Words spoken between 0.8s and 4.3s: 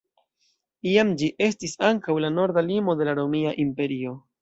Iam ĝi estis ankaŭ la norda limo de la Romia Imperio.